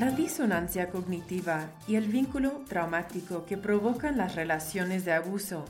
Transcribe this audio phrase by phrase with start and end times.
[0.00, 5.66] La disonancia cognitiva y el vínculo traumático que provocan las relaciones de abuso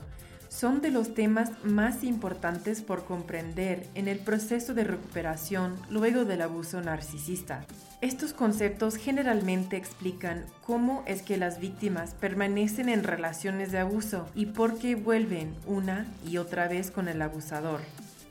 [0.47, 6.43] son de los temas más importantes por comprender en el proceso de recuperación luego del
[6.43, 7.65] abuso narcisista.
[7.99, 14.45] Estos conceptos generalmente explican cómo es que las víctimas permanecen en relaciones de abuso y
[14.45, 17.81] por qué vuelven una y otra vez con el abusador.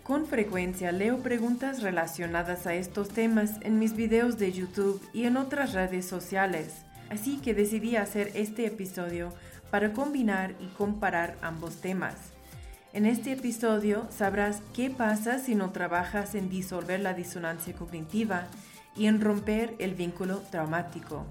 [0.02, 5.36] Con frecuencia leo preguntas relacionadas a estos temas en mis videos de YouTube y en
[5.36, 9.32] otras redes sociales, así que decidí hacer este episodio
[9.70, 12.14] para combinar y comparar ambos temas.
[12.92, 18.48] En este episodio sabrás qué pasa si no trabajas en disolver la disonancia cognitiva
[18.96, 21.24] y en romper el vínculo traumático.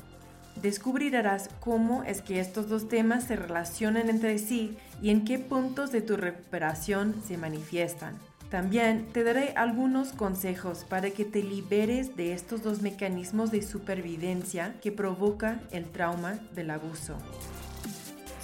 [0.61, 5.91] Descubrirás cómo es que estos dos temas se relacionan entre sí y en qué puntos
[5.91, 8.28] de tu recuperación se manifiestan.
[8.49, 14.73] También te daré algunos consejos para que te liberes de estos dos mecanismos de supervivencia
[14.81, 17.15] que provocan el trauma del abuso.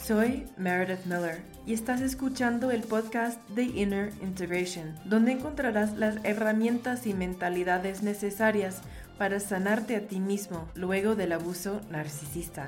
[0.03, 7.07] Soy Meredith Miller y estás escuchando el podcast The Inner Integration, donde encontrarás las herramientas
[7.07, 8.81] y mentalidades necesarias
[9.17, 12.67] para sanarte a ti mismo luego del abuso narcisista.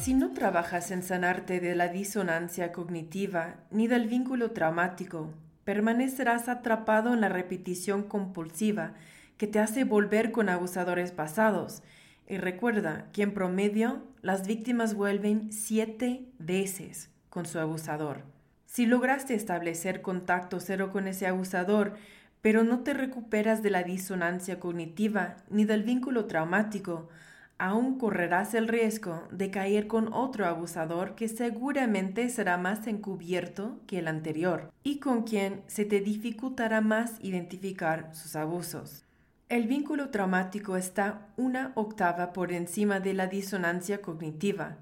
[0.00, 5.32] Si no trabajas en sanarte de la disonancia cognitiva ni del vínculo traumático,
[5.66, 8.94] permanecerás atrapado en la repetición compulsiva
[9.36, 11.82] que te hace volver con abusadores pasados.
[12.28, 18.22] Y recuerda que en promedio las víctimas vuelven siete veces con su abusador.
[18.64, 21.94] Si lograste establecer contacto cero con ese abusador,
[22.42, 27.08] pero no te recuperas de la disonancia cognitiva ni del vínculo traumático,
[27.58, 33.98] aún correrás el riesgo de caer con otro abusador que seguramente será más encubierto que
[33.98, 39.04] el anterior y con quien se te dificultará más identificar sus abusos.
[39.48, 44.76] El vínculo traumático está una octava por encima de la disonancia cognitiva.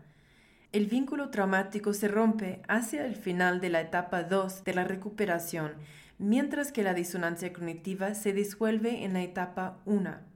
[0.72, 5.74] El vínculo traumático se rompe hacia el final de la etapa 2 de la recuperación,
[6.18, 10.33] mientras que la disonancia cognitiva se disuelve en la etapa 1.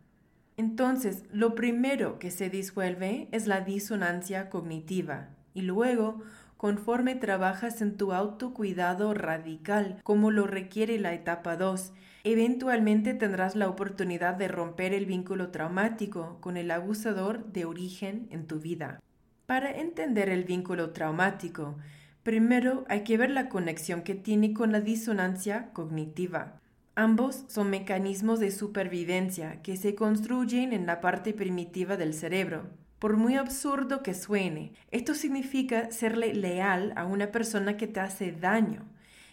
[0.59, 6.21] Entonces, lo primero que se disuelve es la disonancia cognitiva y luego,
[6.57, 11.93] conforme trabajas en tu autocuidado radical, como lo requiere la etapa 2,
[12.25, 18.49] eventualmente tendrás la oportunidad de romper el vínculo traumático con el abusador de origen en
[18.49, 19.01] tu vida.
[19.47, 21.77] Para entender el vínculo traumático,
[22.25, 26.59] primero hay que ver la conexión que tiene con la disonancia cognitiva.
[27.01, 32.71] Ambos son mecanismos de supervivencia que se construyen en la parte primitiva del cerebro.
[32.99, 38.33] Por muy absurdo que suene, esto significa serle leal a una persona que te hace
[38.33, 38.85] daño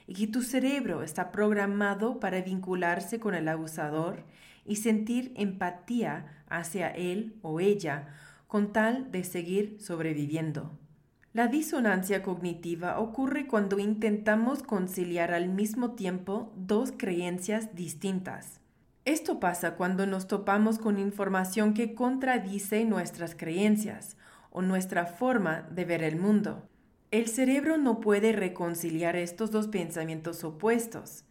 [0.06, 4.25] y que tu cerebro está programado para vincularse con el abusador
[4.64, 8.09] y sentir empatía hacia él o ella
[8.46, 10.78] con tal de seguir sobreviviendo.
[11.35, 18.62] La disonancia cognitiva ocurre cuando intentamos conciliar al mismo tiempo dos creencias distintas.
[19.03, 24.16] Esto pasa cuando nos topamos con información que contradice nuestras creencias
[24.50, 26.69] o nuestra forma de ver el mundo.
[27.12, 31.25] El cerebro no puede reconciliar estos dos pensamientos opuestos.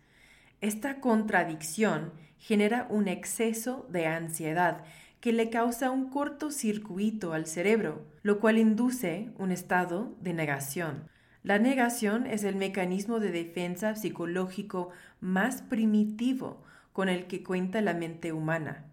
[0.60, 4.84] Esta contradicción genera un exceso de ansiedad
[5.24, 11.08] que le causa un cortocircuito al cerebro, lo cual induce un estado de negación.
[11.42, 14.90] La negación es el mecanismo de defensa psicológico
[15.22, 16.62] más primitivo
[16.92, 18.84] con el que cuenta la mente humana.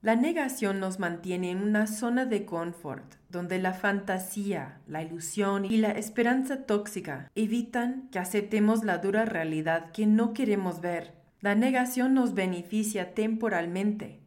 [0.00, 5.76] La negación nos mantiene en una zona de confort, donde la fantasía, la ilusión y
[5.76, 11.12] la esperanza tóxica evitan que aceptemos la dura realidad que no queremos ver.
[11.42, 14.19] La negación nos beneficia temporalmente,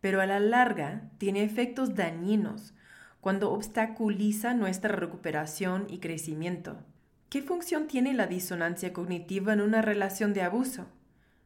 [0.00, 2.74] pero a la larga tiene efectos dañinos
[3.20, 6.78] cuando obstaculiza nuestra recuperación y crecimiento.
[7.28, 10.86] ¿Qué función tiene la disonancia cognitiva en una relación de abuso?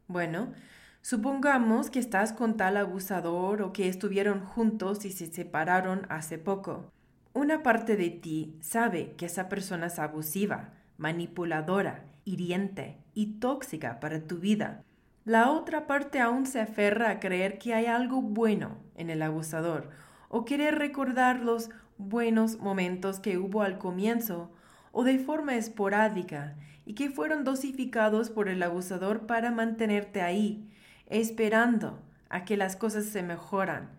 [0.06, 0.52] Bueno,
[1.00, 6.92] supongamos que estás con tal abusador o que estuvieron juntos y se separaron hace poco.
[7.32, 14.20] Una parte de ti sabe que esa persona es abusiva, manipuladora, hiriente y tóxica para
[14.20, 14.84] tu vida
[15.24, 19.90] la otra parte aún se aferra a creer que hay algo bueno en el abusador
[20.28, 24.50] o quiere recordar los buenos momentos que hubo al comienzo
[24.90, 30.68] o de forma esporádica y que fueron dosificados por el abusador para mantenerte ahí,
[31.06, 33.90] esperando a que las cosas se mejoran,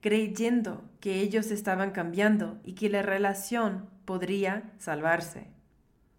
[0.00, 5.48] creyendo que ellos estaban cambiando y que la relación podría salvarse.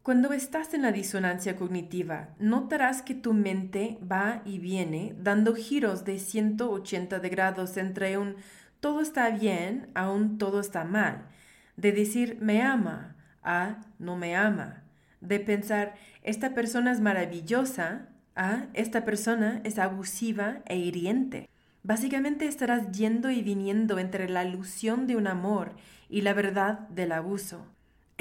[0.03, 6.05] Cuando estás en la disonancia cognitiva, notarás que tu mente va y viene dando giros
[6.05, 8.37] de 180 grados entre un
[8.79, 11.27] todo está bien, aún todo está mal,
[11.77, 14.81] de decir me ama a no me ama,
[15.19, 15.93] de pensar
[16.23, 21.47] esta persona es maravillosa a esta persona es abusiva e hiriente.
[21.83, 25.75] Básicamente estarás yendo y viniendo entre la ilusión de un amor
[26.09, 27.67] y la verdad del abuso.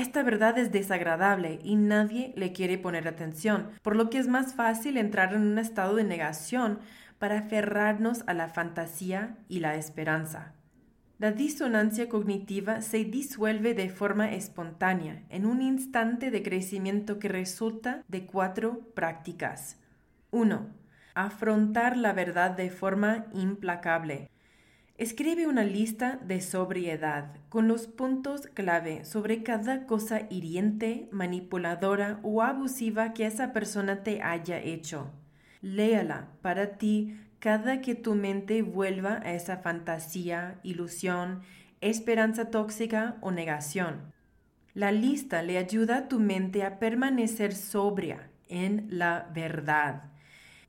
[0.00, 4.55] Esta verdad es desagradable y nadie le quiere poner atención, por lo que es más
[4.55, 6.79] fácil entrar en un estado de negación
[7.19, 10.55] para aferrarnos a la fantasía y la esperanza.
[11.19, 18.03] La disonancia cognitiva se disuelve de forma espontánea en un instante de crecimiento que resulta
[18.08, 19.76] de cuatro prácticas.
[20.31, 20.67] 1.
[21.12, 24.31] Afrontar la verdad de forma implacable.
[25.00, 32.43] Escribe una lista de sobriedad con los puntos clave sobre cada cosa hiriente, manipuladora o
[32.43, 35.11] abusiva que esa persona te haya hecho.
[35.62, 41.41] Léala para ti cada que tu mente vuelva a esa fantasía, ilusión,
[41.81, 44.12] esperanza tóxica o negación.
[44.75, 50.11] La lista le ayuda a tu mente a permanecer sobria en la verdad.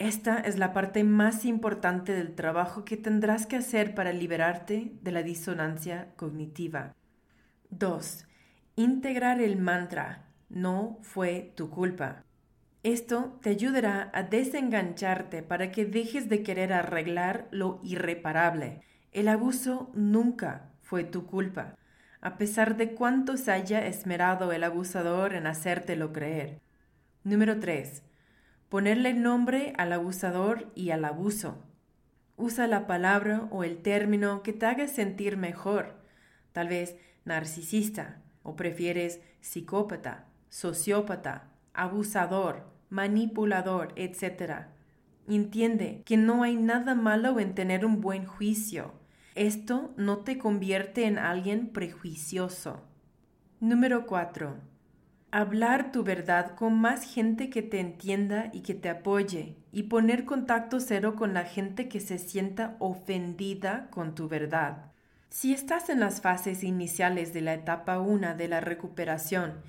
[0.01, 5.11] Esta es la parte más importante del trabajo que tendrás que hacer para liberarte de
[5.11, 6.95] la disonancia cognitiva.
[7.69, 8.25] 2.
[8.77, 10.25] Integrar el mantra.
[10.49, 12.23] No fue tu culpa.
[12.81, 18.81] Esto te ayudará a desengancharte para que dejes de querer arreglar lo irreparable.
[19.11, 21.75] El abuso nunca fue tu culpa,
[22.21, 26.59] a pesar de cuánto se haya esmerado el abusador en hacértelo creer.
[27.23, 28.01] Número 3.
[28.71, 31.61] Ponerle nombre al abusador y al abuso.
[32.37, 35.97] Usa la palabra o el término que te haga sentir mejor.
[36.53, 36.95] Tal vez
[37.25, 44.67] narcisista o prefieres psicópata, sociópata, abusador, manipulador, etc.
[45.27, 48.93] Entiende que no hay nada malo en tener un buen juicio.
[49.35, 52.85] Esto no te convierte en alguien prejuicioso.
[53.59, 54.70] Número 4.
[55.33, 60.25] Hablar tu verdad con más gente que te entienda y que te apoye y poner
[60.25, 64.91] contacto cero con la gente que se sienta ofendida con tu verdad.
[65.29, 69.61] Si estás en las fases iniciales de la etapa 1 de la recuperación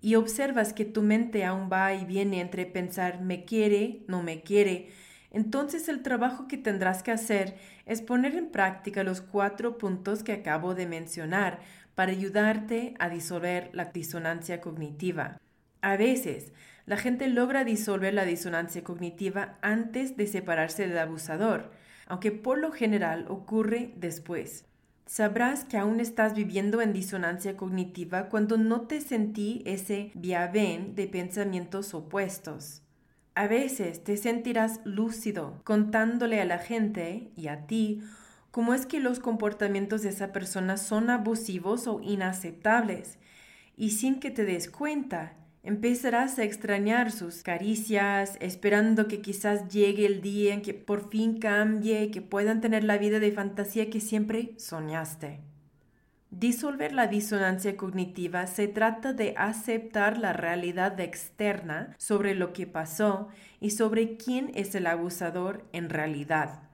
[0.00, 4.40] y observas que tu mente aún va y viene entre pensar me quiere, no me
[4.40, 4.88] quiere,
[5.30, 7.56] entonces el trabajo que tendrás que hacer
[7.86, 11.60] es poner en práctica los cuatro puntos que acabo de mencionar
[12.00, 15.38] para ayudarte a disolver la disonancia cognitiva.
[15.82, 16.54] A veces,
[16.86, 21.70] la gente logra disolver la disonancia cognitiva antes de separarse del abusador,
[22.06, 24.64] aunque por lo general ocurre después.
[25.04, 31.06] Sabrás que aún estás viviendo en disonancia cognitiva cuando no te sentí ese viaven de
[31.06, 32.80] pensamientos opuestos.
[33.34, 38.00] A veces te sentirás lúcido contándole a la gente y a ti
[38.50, 43.18] cómo es que los comportamientos de esa persona son abusivos o inaceptables
[43.76, 50.06] y sin que te des cuenta Empezarás a extrañar sus caricias, esperando que quizás llegue
[50.06, 53.90] el día en que por fin cambie y que puedan tener la vida de fantasía
[53.90, 55.40] que siempre soñaste.
[56.30, 63.28] Disolver la disonancia cognitiva se trata de aceptar la realidad externa sobre lo que pasó
[63.60, 66.69] y sobre quién es el abusador en realidad.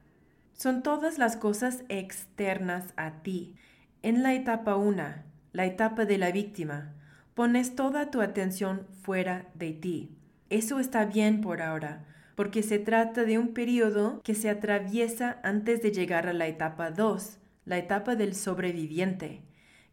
[0.56, 3.56] Son todas las cosas externas a ti.
[4.02, 5.02] En la etapa 1,
[5.52, 6.94] la etapa de la víctima,
[7.34, 10.16] pones toda tu atención fuera de ti.
[10.48, 15.82] Eso está bien por ahora, porque se trata de un periodo que se atraviesa antes
[15.82, 19.42] de llegar a la etapa 2, la etapa del sobreviviente,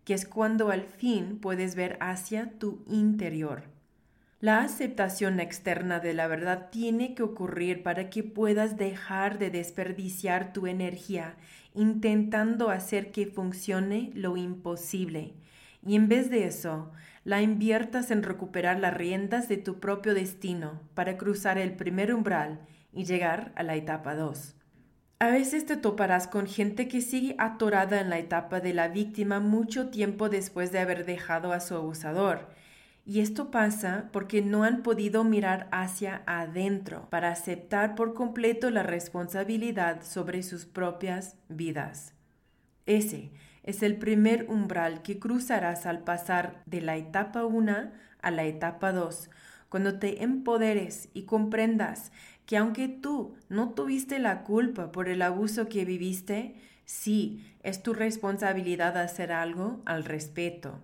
[0.06, 3.73] que es cuando al fin puedes ver hacia tu interior.
[4.44, 10.52] La aceptación externa de la verdad tiene que ocurrir para que puedas dejar de desperdiciar
[10.52, 11.38] tu energía
[11.74, 15.32] intentando hacer que funcione lo imposible
[15.82, 16.92] y en vez de eso,
[17.24, 22.60] la inviertas en recuperar las riendas de tu propio destino para cruzar el primer umbral
[22.92, 24.58] y llegar a la etapa 2.
[25.20, 29.40] A veces te toparás con gente que sigue atorada en la etapa de la víctima
[29.40, 32.50] mucho tiempo después de haber dejado a su abusador.
[33.06, 38.84] Y esto pasa porque no han podido mirar hacia adentro para aceptar por completo la
[38.84, 42.14] responsabilidad sobre sus propias vidas.
[42.86, 43.32] Ese
[43.64, 47.92] es el primer umbral que cruzarás al pasar de la etapa 1
[48.22, 49.30] a la etapa 2,
[49.68, 52.12] cuando te empoderes y comprendas
[52.46, 56.56] que aunque tú no tuviste la culpa por el abuso que viviste,
[56.86, 60.80] sí es tu responsabilidad hacer algo al respecto.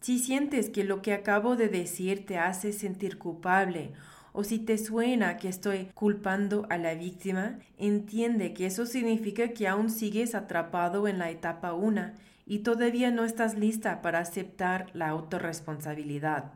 [0.00, 3.92] Si sientes que lo que acabo de decir te hace sentir culpable
[4.32, 9.66] o si te suena que estoy culpando a la víctima, entiende que eso significa que
[9.66, 12.12] aún sigues atrapado en la etapa 1
[12.44, 16.52] y todavía no estás lista para aceptar la autorresponsabilidad.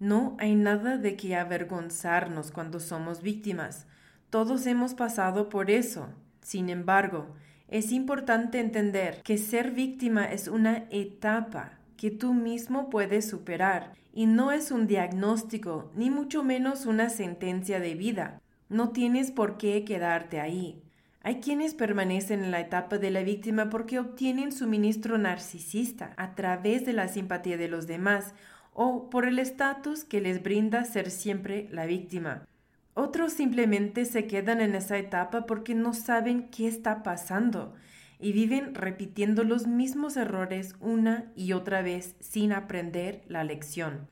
[0.00, 3.86] No hay nada de que avergonzarnos cuando somos víctimas.
[4.30, 6.08] Todos hemos pasado por eso.
[6.40, 7.28] Sin embargo,
[7.68, 14.26] es importante entender que ser víctima es una etapa que tú mismo puedes superar y
[14.26, 18.40] no es un diagnóstico ni mucho menos una sentencia de vida.
[18.68, 20.82] No tienes por qué quedarte ahí.
[21.22, 26.86] Hay quienes permanecen en la etapa de la víctima porque obtienen suministro narcisista a través
[26.86, 28.32] de la simpatía de los demás
[28.72, 32.46] o por el estatus que les brinda ser siempre la víctima.
[32.94, 37.74] Otros simplemente se quedan en esa etapa porque no saben qué está pasando
[38.18, 44.08] y viven repitiendo los mismos errores una y otra vez sin aprender la lección.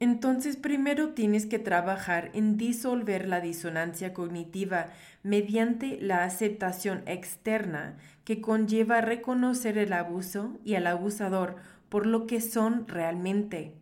[0.00, 4.86] Entonces primero tienes que trabajar en disolver la disonancia cognitiva
[5.22, 11.56] mediante la aceptación externa que conlleva reconocer el abuso y al abusador
[11.88, 13.74] por lo que son realmente.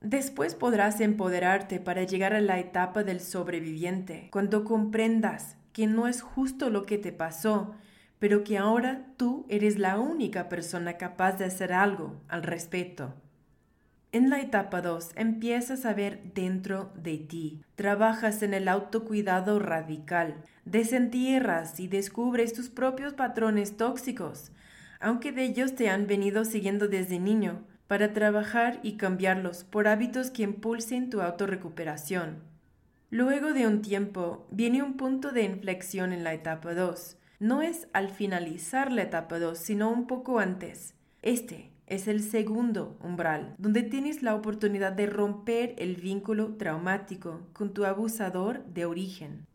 [0.00, 6.22] Después podrás empoderarte para llegar a la etapa del sobreviviente, cuando comprendas que no es
[6.22, 7.74] justo lo que te pasó,
[8.18, 13.14] pero que ahora tú eres la única persona capaz de hacer algo al respecto.
[14.12, 20.36] En la etapa 2 empiezas a ver dentro de ti, trabajas en el autocuidado radical,
[20.64, 24.52] desentierras y descubres tus propios patrones tóxicos,
[25.00, 30.30] aunque de ellos te han venido siguiendo desde niño, para trabajar y cambiarlos por hábitos
[30.30, 32.38] que impulsen tu autorrecuperación.
[33.10, 37.16] Luego de un tiempo viene un punto de inflexión en la etapa 2.
[37.38, 40.94] No es al finalizar la etapa 2, sino un poco antes.
[41.20, 47.74] Este es el segundo umbral, donde tienes la oportunidad de romper el vínculo traumático con
[47.74, 49.46] tu abusador de origen.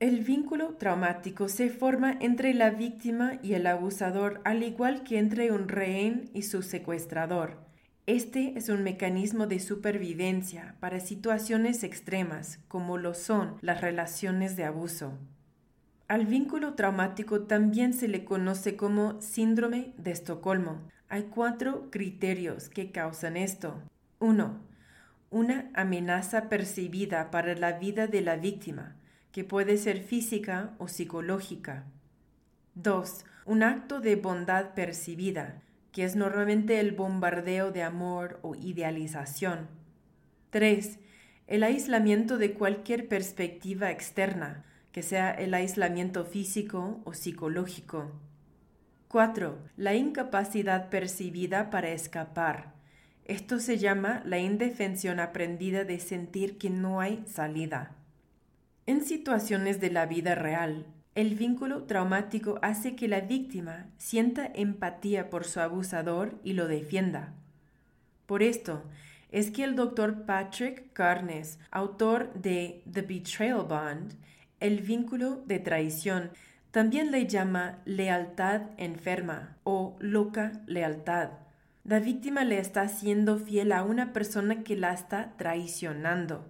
[0.00, 5.52] El vínculo traumático se forma entre la víctima y el abusador, al igual que entre
[5.52, 7.58] un rehén y su secuestrador.
[8.06, 14.64] Este es un mecanismo de supervivencia para situaciones extremas, como lo son las relaciones de
[14.64, 15.16] abuso.
[16.12, 20.82] Al vínculo traumático también se le conoce como síndrome de Estocolmo.
[21.08, 23.80] Hay cuatro criterios que causan esto.
[24.18, 24.60] 1.
[25.30, 28.94] Una amenaza percibida para la vida de la víctima
[29.32, 31.86] que puede ser física o psicológica.
[32.74, 33.24] 2.
[33.46, 39.66] Un acto de bondad percibida, que es normalmente el bombardeo de amor o idealización.
[40.50, 40.98] 3.
[41.46, 48.12] El aislamiento de cualquier perspectiva externa, que sea el aislamiento físico o psicológico.
[49.08, 49.58] 4.
[49.76, 52.74] La incapacidad percibida para escapar.
[53.24, 57.96] Esto se llama la indefensión aprendida de sentir que no hay salida.
[58.86, 65.30] En situaciones de la vida real, el vínculo traumático hace que la víctima sienta empatía
[65.30, 67.34] por su abusador y lo defienda.
[68.26, 68.82] Por esto,
[69.30, 74.14] es que el doctor Patrick Carnes, autor de The Betrayal Bond,
[74.62, 76.30] el vínculo de traición,
[76.70, 81.30] también le llama lealtad enferma o loca lealtad.
[81.84, 86.48] La víctima le está siendo fiel a una persona que la está traicionando.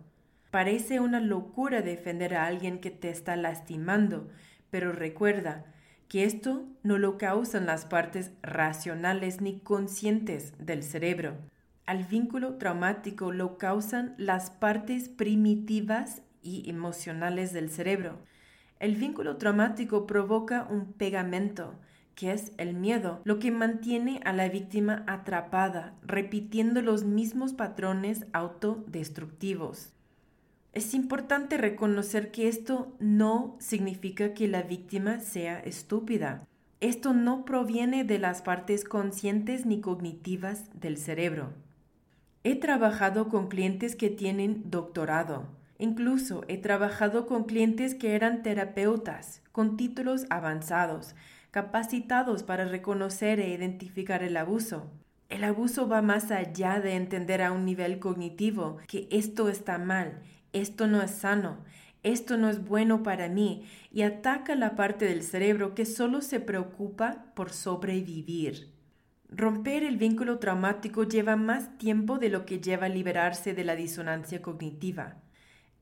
[0.50, 4.28] Parece una locura defender a alguien que te está lastimando,
[4.71, 5.64] pero recuerda
[6.09, 11.38] que esto no lo causan las partes racionales ni conscientes del cerebro.
[11.87, 18.18] Al vínculo traumático lo causan las partes primitivas y emocionales del cerebro.
[18.80, 21.75] El vínculo traumático provoca un pegamento,
[22.14, 28.26] que es el miedo, lo que mantiene a la víctima atrapada, repitiendo los mismos patrones
[28.32, 29.92] autodestructivos.
[30.72, 36.49] Es importante reconocer que esto no significa que la víctima sea estúpida.
[36.80, 41.52] Esto no proviene de las partes conscientes ni cognitivas del cerebro.
[42.42, 45.46] He trabajado con clientes que tienen doctorado.
[45.79, 51.14] Incluso he trabajado con clientes que eran terapeutas, con títulos avanzados,
[51.50, 54.91] capacitados para reconocer e identificar el abuso.
[55.29, 60.21] El abuso va más allá de entender a un nivel cognitivo que esto está mal
[60.52, 61.59] esto no es sano,
[62.02, 66.41] esto no es bueno para mí, y ataca la parte del cerebro que solo se
[66.41, 68.71] preocupa por sobrevivir.
[69.31, 74.43] Romper el vínculo traumático lleva más tiempo de lo que lleva liberarse de la disonancia
[74.43, 75.17] cognitiva.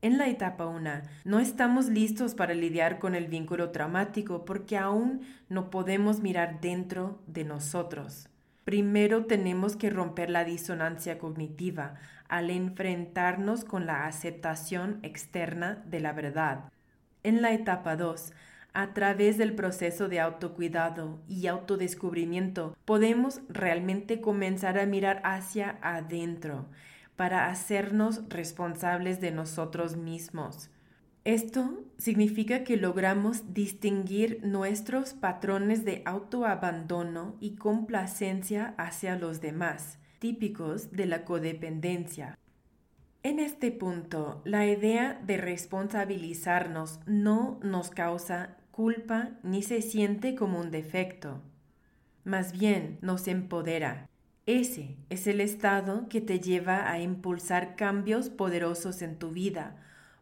[0.03, 0.89] En la etapa 1
[1.25, 7.19] no estamos listos para lidiar con el vínculo traumático porque aún no podemos mirar dentro
[7.27, 8.27] de nosotros.
[8.65, 16.13] Primero tenemos que romper la disonancia cognitiva al enfrentarnos con la aceptación externa de la
[16.13, 16.71] verdad.
[17.21, 18.33] En la etapa 2,
[18.73, 26.65] a través del proceso de autocuidado y autodescubrimiento, podemos realmente comenzar a mirar hacia adentro
[27.21, 30.71] para hacernos responsables de nosotros mismos.
[31.23, 40.91] Esto significa que logramos distinguir nuestros patrones de autoabandono y complacencia hacia los demás, típicos
[40.93, 42.39] de la codependencia.
[43.21, 50.59] En este punto, la idea de responsabilizarnos no nos causa culpa ni se siente como
[50.59, 51.39] un defecto.
[52.23, 54.09] Más bien nos empodera.
[54.47, 59.75] Ese es el estado que te lleva a impulsar cambios poderosos en tu vida,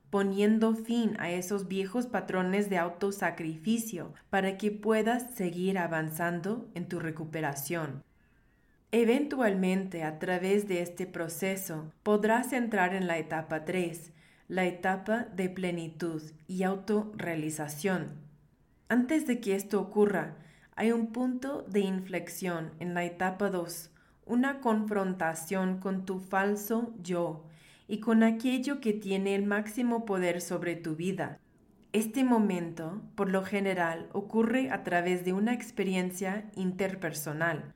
[0.10, 7.00] poniendo fin a esos viejos patrones de autosacrificio para que puedas seguir avanzando en tu
[7.00, 8.04] recuperación.
[8.92, 14.12] Eventualmente, a través de este proceso, podrás entrar en la etapa 3,
[14.50, 18.16] la etapa de plenitud y autorrealización.
[18.90, 20.36] Antes de que esto ocurra,
[20.76, 23.92] hay un punto de inflexión en la etapa 2,
[24.29, 27.43] una confrontación con tu falso yo
[27.89, 31.39] y con aquello que tiene el máximo poder sobre tu vida.
[31.91, 37.74] Este momento, por lo general, ocurre a través de una experiencia interpersonal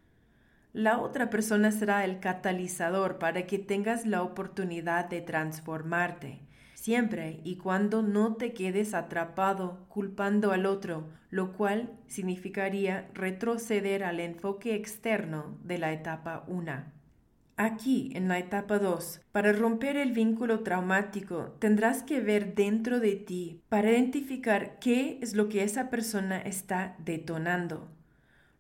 [0.74, 6.40] la otra persona será el catalizador para que tengas la oportunidad de transformarte,
[6.84, 14.20] siempre y cuando no te quedes atrapado culpando al otro, lo cual significaría retroceder al
[14.20, 16.84] enfoque externo de la etapa 1.
[17.56, 23.16] Aquí, en la etapa 2, para romper el vínculo traumático, tendrás que ver dentro de
[23.16, 27.88] ti para identificar qué es lo que esa persona está detonando.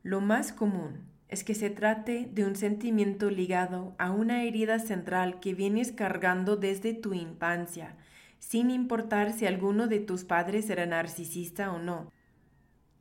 [0.01, 5.41] Lo más común es que se trate de un sentimiento ligado a una herida central
[5.41, 7.97] que vienes cargando desde tu infancia,
[8.43, 12.11] sin importar si alguno de tus padres era narcisista o no.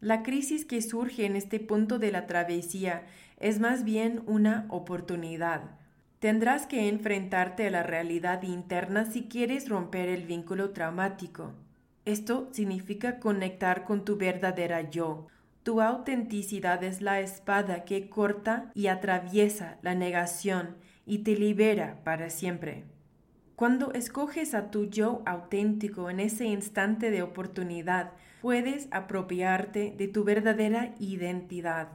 [0.00, 3.06] La crisis que surge en este punto de la travesía
[3.40, 5.62] es más bien una oportunidad.
[6.20, 11.52] Tendrás que enfrentarte a la realidad interna si quieres romper el vínculo traumático.
[12.04, 15.26] Esto significa conectar con tu verdadera yo,
[15.64, 22.30] tu autenticidad es la espada que corta y atraviesa la negación y te libera para
[22.30, 22.84] siempre.
[23.62, 30.24] Cuando escoges a tu yo auténtico en ese instante de oportunidad, puedes apropiarte de tu
[30.24, 31.90] verdadera identidad.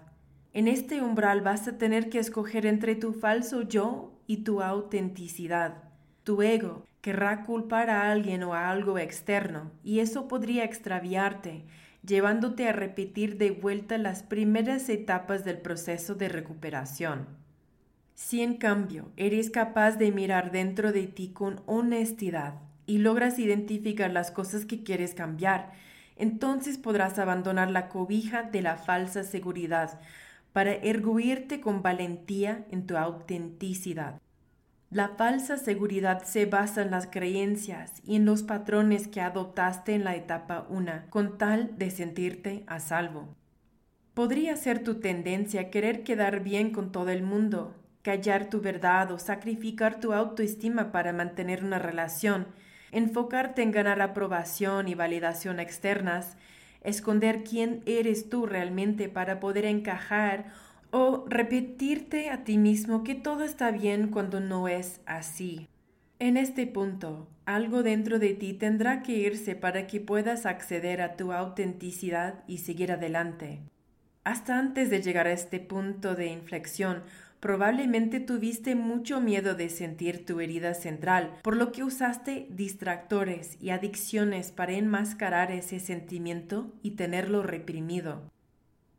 [0.53, 5.83] En este umbral vas a tener que escoger entre tu falso yo y tu autenticidad.
[6.23, 11.65] Tu ego querrá culpar a alguien o a algo externo, y eso podría extraviarte
[12.01, 17.27] llevándote a repetir de vuelta las primeras etapas del proceso de recuperación.
[18.17, 22.55] Si en cambio eres capaz de mirar dentro de ti con honestidad
[22.87, 25.71] y logras identificar las cosas que quieres cambiar,
[26.15, 30.01] entonces podrás abandonar la cobija de la falsa seguridad
[30.51, 34.19] para erguirte con valentía en tu autenticidad.
[34.89, 40.03] La falsa seguridad se basa en las creencias y en los patrones que adoptaste en
[40.03, 43.27] la etapa 1 con tal de sentirte a salvo.
[44.15, 49.19] Podría ser tu tendencia querer quedar bien con todo el mundo, callar tu verdad o
[49.19, 52.47] sacrificar tu autoestima para mantener una relación,
[52.91, 56.37] enfocarte en ganar aprobación y validación externas,
[56.83, 60.45] esconder quién eres tú realmente para poder encajar
[60.91, 65.67] o repetirte a ti mismo que todo está bien cuando no es así.
[66.19, 71.15] En este punto, algo dentro de ti tendrá que irse para que puedas acceder a
[71.15, 73.59] tu autenticidad y seguir adelante.
[74.23, 77.03] Hasta antes de llegar a este punto de inflexión,
[77.39, 83.69] probablemente tuviste mucho miedo de sentir tu herida central, por lo que usaste distractores y
[83.69, 88.31] adicciones para enmascarar ese sentimiento y tenerlo reprimido.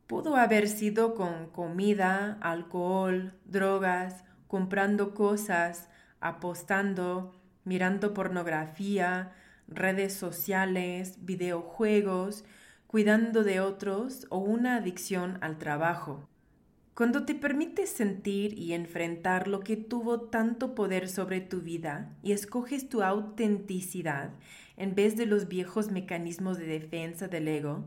[0.07, 9.33] Pudo haber sido con comida, alcohol, drogas, comprando cosas, apostando, mirando pornografía,
[9.67, 12.43] redes sociales, videojuegos,
[12.87, 16.27] cuidando de otros o una adicción al trabajo.
[16.99, 22.33] Cuando te permites sentir y enfrentar lo que tuvo tanto poder sobre tu vida y
[22.33, 24.31] escoges tu autenticidad
[24.75, 27.85] en vez de los viejos mecanismos de defensa del ego,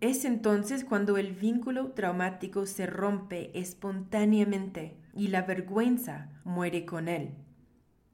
[0.00, 7.30] es entonces cuando el vínculo traumático se rompe espontáneamente y la vergüenza muere con él.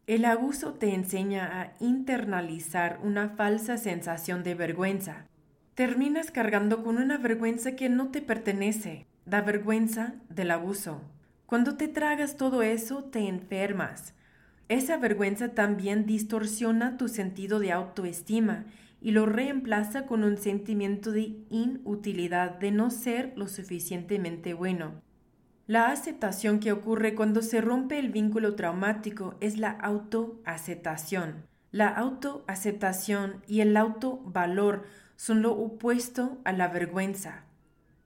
[0.06, 5.26] El abuso te enseña a internalizar una falsa sensación de vergüenza.
[5.74, 11.02] Terminas cargando con una vergüenza que no te pertenece, la vergüenza del abuso.
[11.44, 14.14] Cuando te tragas todo eso, te enfermas.
[14.68, 18.64] Esa vergüenza también distorsiona tu sentido de autoestima
[19.00, 25.02] y lo reemplaza con un sentimiento de inutilidad, de no ser lo suficientemente bueno.
[25.66, 31.46] La aceptación que ocurre cuando se rompe el vínculo traumático es la autoaceptación.
[31.70, 34.84] La autoaceptación y el autovalor
[35.16, 37.44] son lo opuesto a la vergüenza.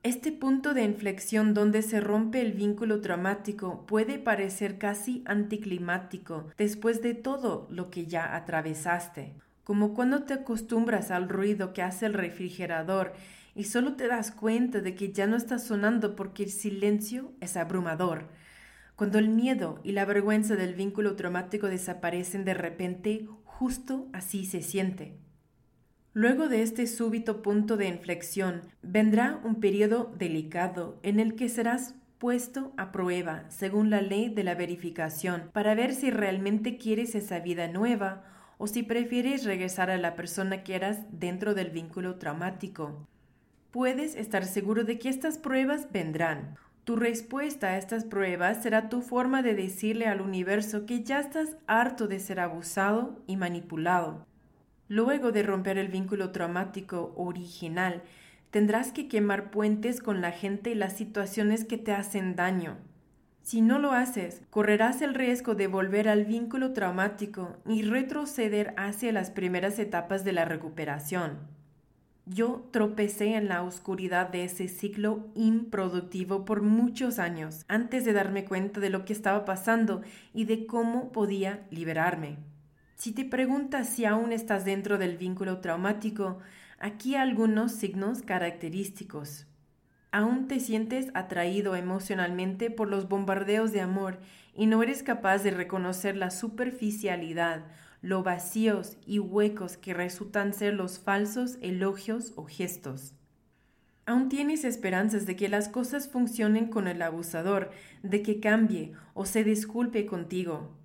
[0.03, 7.01] Este punto de inflexión donde se rompe el vínculo traumático puede parecer casi anticlimático después
[7.01, 12.13] de todo lo que ya atravesaste, como cuando te acostumbras al ruido que hace el
[12.15, 13.13] refrigerador
[13.55, 17.55] y solo te das cuenta de que ya no está sonando porque el silencio es
[17.55, 18.27] abrumador.
[18.97, 24.63] Cuando el miedo y la vergüenza del vínculo traumático desaparecen de repente, justo así se
[24.63, 25.22] siente.
[26.15, 31.95] Luego de este súbito punto de inflexión, vendrá un periodo delicado en el que serás
[32.19, 37.39] puesto a prueba según la ley de la verificación para ver si realmente quieres esa
[37.39, 38.23] vida nueva
[38.59, 43.07] o si prefieres regresar a la persona que eras dentro del vínculo traumático.
[43.71, 46.57] Puedes estar seguro de que estas pruebas vendrán.
[46.83, 51.57] Tu respuesta a estas pruebas será tu forma de decirle al universo que ya estás
[51.65, 54.27] harto de ser abusado y manipulado.
[54.87, 58.03] Luego de romper el vínculo traumático original,
[58.51, 62.77] tendrás que quemar puentes con la gente y las situaciones que te hacen daño.
[63.41, 69.11] Si no lo haces, correrás el riesgo de volver al vínculo traumático y retroceder hacia
[69.11, 71.39] las primeras etapas de la recuperación.
[72.25, 78.45] Yo tropecé en la oscuridad de ese ciclo improductivo por muchos años antes de darme
[78.45, 82.37] cuenta de lo que estaba pasando y de cómo podía liberarme.
[82.95, 86.39] Si te preguntas si aún estás dentro del vínculo traumático,
[86.79, 89.45] aquí algunos signos característicos.
[90.11, 94.19] Aún te sientes atraído emocionalmente por los bombardeos de amor
[94.53, 97.63] y no eres capaz de reconocer la superficialidad
[98.03, 103.13] lo vacíos y huecos que resultan ser los falsos elogios o gestos.
[104.05, 107.71] Aún tienes esperanzas de que las cosas funcionen con el abusador,
[108.03, 110.82] de que cambie o se disculpe contigo.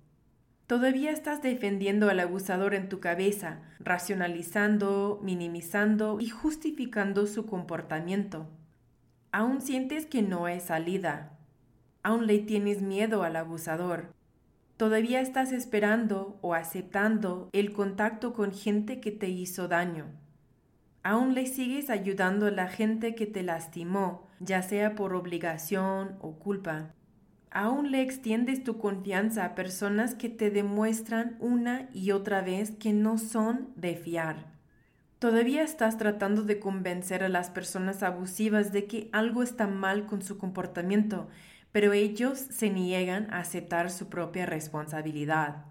[0.69, 8.45] Todavía estás defendiendo al abusador en tu cabeza, racionalizando, minimizando y justificando su comportamiento.
[9.31, 11.31] Aún sientes que no hay salida.
[12.03, 14.13] Aún le tienes miedo al abusador.
[14.77, 20.05] Todavía estás esperando o aceptando el contacto con gente que te hizo daño.
[21.01, 26.37] Aún le sigues ayudando a la gente que te lastimó, ya sea por obligación o
[26.37, 26.93] culpa.
[27.51, 32.93] Aún le extiendes tu confianza a personas que te demuestran una y otra vez que
[32.93, 34.45] no son de fiar.
[35.17, 40.21] Todavía estás tratando de convencer a las personas abusivas de que algo está mal con
[40.21, 41.27] su comportamiento
[41.71, 45.65] pero ellos se niegan a aceptar su propia responsabilidad.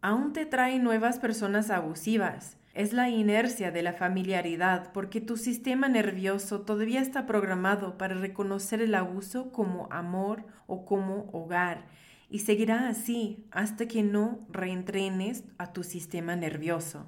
[0.00, 2.56] Aún te traen nuevas personas abusivas.
[2.74, 8.82] Es la inercia de la familiaridad porque tu sistema nervioso todavía está programado para reconocer
[8.82, 11.86] el abuso como amor o como hogar
[12.28, 17.06] y seguirá así hasta que no reentrenes a tu sistema nervioso.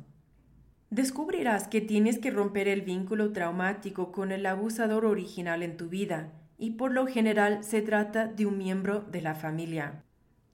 [0.91, 6.31] Descubrirás que tienes que romper el vínculo traumático con el abusador original en tu vida
[6.59, 10.05] y por lo general se trata de un miembro de la familia.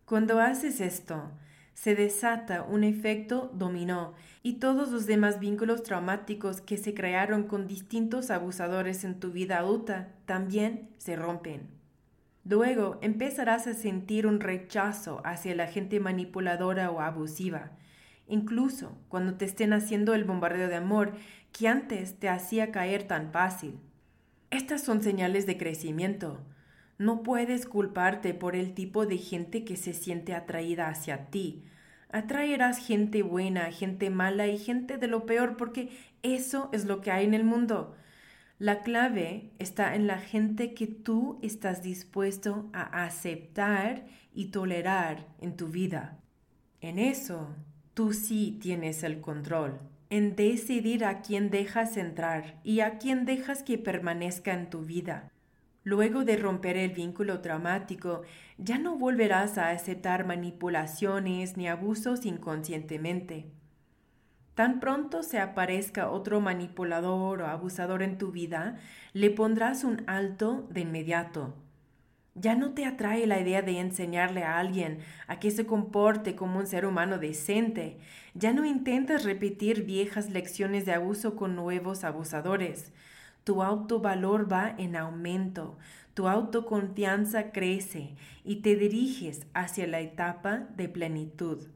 [0.06, 1.30] Cuando haces esto,
[1.74, 7.66] se desata un efecto dominó y todos los demás vínculos traumáticos que se crearon con
[7.66, 11.68] distintos abusadores en tu vida adulta también se rompen.
[12.44, 17.70] Luego empezarás a sentir un rechazo hacia la gente manipuladora o abusiva,
[18.26, 21.12] incluso cuando te estén haciendo el bombardeo de amor
[21.52, 23.78] que antes te hacía caer tan fácil.
[24.50, 26.40] Estas son señales de crecimiento.
[27.02, 31.64] No puedes culparte por el tipo de gente que se siente atraída hacia ti.
[32.10, 35.88] Atraerás gente buena, gente mala y gente de lo peor porque
[36.22, 37.96] eso es lo que hay en el mundo.
[38.60, 45.56] La clave está en la gente que tú estás dispuesto a aceptar y tolerar en
[45.56, 46.20] tu vida.
[46.80, 47.48] En eso,
[47.94, 53.64] tú sí tienes el control en decidir a quién dejas entrar y a quién dejas
[53.64, 55.32] que permanezca en tu vida.
[55.84, 58.22] Luego de romper el vínculo traumático,
[58.56, 63.46] ya no volverás a aceptar manipulaciones ni abusos inconscientemente.
[64.54, 68.76] Tan pronto se aparezca otro manipulador o abusador en tu vida,
[69.12, 71.54] le pondrás un alto de inmediato.
[72.34, 76.60] Ya no te atrae la idea de enseñarle a alguien a que se comporte como
[76.60, 77.98] un ser humano decente.
[78.34, 82.92] Ya no intentas repetir viejas lecciones de abuso con nuevos abusadores.
[83.44, 85.76] Tu autovalor va en aumento,
[86.14, 91.68] tu autoconfianza crece y te diriges hacia la etapa de plenitud.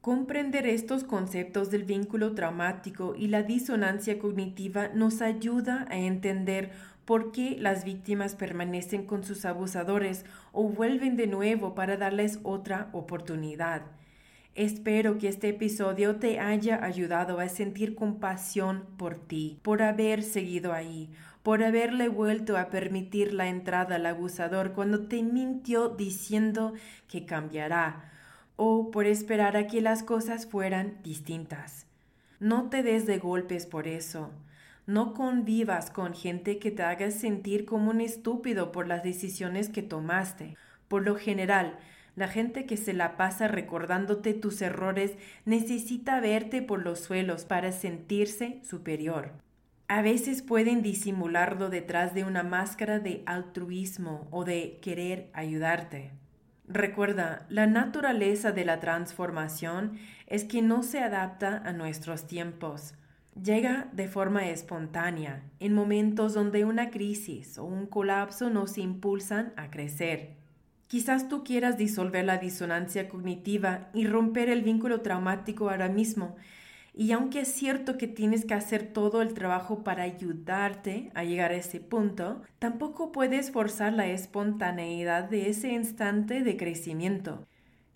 [0.00, 6.72] Comprender estos conceptos del vínculo traumático y la disonancia cognitiva nos ayuda a entender
[7.04, 12.88] por qué las víctimas permanecen con sus abusadores o vuelven de nuevo para darles otra
[12.92, 13.82] oportunidad.
[14.54, 20.74] Espero que este episodio te haya ayudado a sentir compasión por ti, por haber seguido
[20.74, 21.08] ahí,
[21.42, 26.74] por haberle vuelto a permitir la entrada al abusador cuando te mintió diciendo
[27.08, 28.12] que cambiará
[28.56, 31.86] o por esperar a que las cosas fueran distintas.
[32.38, 34.32] No te des de golpes por eso.
[34.86, 39.82] No convivas con gente que te haga sentir como un estúpido por las decisiones que
[39.82, 40.56] tomaste.
[40.88, 41.78] Por lo general,
[42.14, 45.12] la gente que se la pasa recordándote tus errores
[45.44, 49.32] necesita verte por los suelos para sentirse superior.
[49.88, 56.12] A veces pueden disimularlo detrás de una máscara de altruismo o de querer ayudarte.
[56.66, 62.94] Recuerda, la naturaleza de la transformación es que no se adapta a nuestros tiempos.
[63.42, 69.70] Llega de forma espontánea, en momentos donde una crisis o un colapso nos impulsan a
[69.70, 70.41] crecer.
[70.92, 76.36] Quizás tú quieras disolver la disonancia cognitiva y romper el vínculo traumático ahora mismo,
[76.92, 81.50] y aunque es cierto que tienes que hacer todo el trabajo para ayudarte a llegar
[81.50, 87.46] a ese punto, tampoco puedes forzar la espontaneidad de ese instante de crecimiento.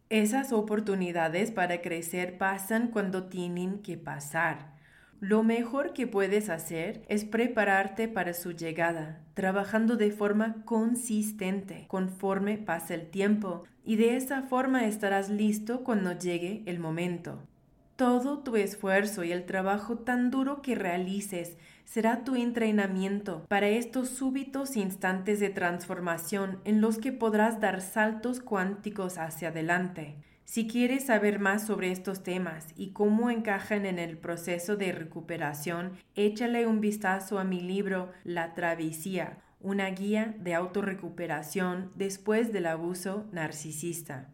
[0.08, 4.75] Esas oportunidades para crecer pasan cuando tienen que pasar.
[5.20, 12.58] Lo mejor que puedes hacer es prepararte para su llegada, trabajando de forma consistente conforme
[12.58, 17.38] pasa el tiempo, y de esa forma estarás listo cuando llegue el momento.
[17.96, 24.10] Todo tu esfuerzo y el trabajo tan duro que realices será tu entrenamiento para estos
[24.10, 30.16] súbitos instantes de transformación en los que podrás dar saltos cuánticos hacia adelante.
[30.46, 35.98] Si quieres saber más sobre estos temas y cómo encajan en el proceso de recuperación,
[36.14, 43.26] échale un vistazo a mi libro La Travesía, una guía de autorrecuperación después del abuso
[43.32, 44.28] narcisista.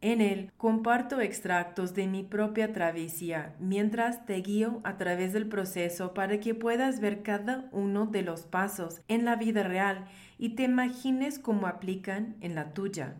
[0.00, 6.14] En él comparto extractos de mi propia travesía mientras te guío a través del proceso
[6.14, 10.06] para que puedas ver cada uno de los pasos en la vida real
[10.38, 13.16] y te imagines cómo aplican en la tuya.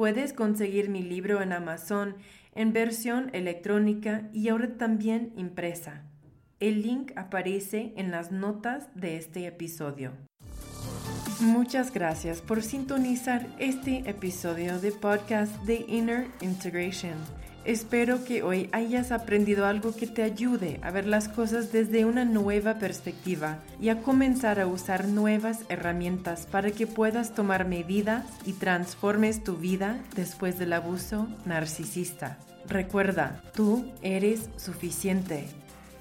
[0.00, 2.16] Puedes conseguir mi libro en Amazon
[2.54, 6.04] en versión electrónica y ahora también impresa.
[6.58, 10.12] El link aparece en las notas de este episodio.
[11.40, 17.18] Muchas gracias por sintonizar este episodio de podcast de Inner Integration.
[17.64, 22.24] Espero que hoy hayas aprendido algo que te ayude a ver las cosas desde una
[22.24, 28.54] nueva perspectiva y a comenzar a usar nuevas herramientas para que puedas tomar medidas y
[28.54, 32.38] transformes tu vida después del abuso narcisista.
[32.66, 35.46] Recuerda, tú eres suficiente,